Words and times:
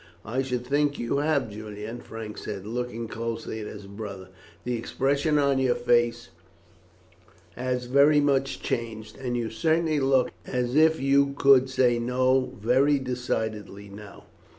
"I 0.25 0.41
should 0.41 0.65
think 0.65 0.97
you 0.97 1.17
have, 1.19 1.51
Julian," 1.51 1.99
Frank 1.99 2.39
said, 2.39 2.65
looking 2.65 3.07
closely 3.07 3.59
at 3.59 3.67
his 3.67 3.85
brother. 3.85 4.29
"The 4.63 4.73
expression 4.75 5.37
of 5.37 5.59
your 5.59 5.75
face 5.75 6.29
has 7.55 7.85
very 7.85 8.19
much 8.19 8.63
changed, 8.63 9.15
and 9.15 9.37
you 9.37 9.51
certainly 9.51 9.99
look 9.99 10.31
as 10.43 10.75
if 10.75 10.99
you 10.99 11.35
could 11.37 11.69
say 11.69 11.99
'No' 11.99 12.51
very 12.59 12.97
decidedly 12.97 13.89
now." 13.89 14.23